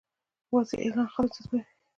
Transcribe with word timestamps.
واضح 0.53 0.77
اعلان 0.85 1.07
خلک 1.15 1.31
جذبوي. 1.35 1.63